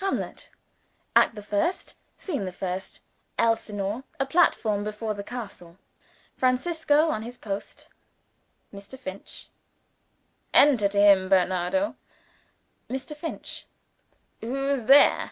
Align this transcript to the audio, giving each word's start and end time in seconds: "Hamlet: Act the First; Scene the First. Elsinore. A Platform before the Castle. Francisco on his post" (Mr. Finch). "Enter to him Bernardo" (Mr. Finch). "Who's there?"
"Hamlet: 0.00 0.50
Act 1.14 1.36
the 1.36 1.44
First; 1.44 1.96
Scene 2.18 2.44
the 2.44 2.50
First. 2.50 2.98
Elsinore. 3.38 4.02
A 4.18 4.26
Platform 4.26 4.82
before 4.82 5.14
the 5.14 5.22
Castle. 5.22 5.78
Francisco 6.36 7.08
on 7.08 7.22
his 7.22 7.36
post" 7.38 7.86
(Mr. 8.74 8.98
Finch). 8.98 9.46
"Enter 10.52 10.88
to 10.88 10.98
him 11.00 11.28
Bernardo" 11.28 11.94
(Mr. 12.90 13.16
Finch). 13.16 13.66
"Who's 14.40 14.86
there?" 14.86 15.30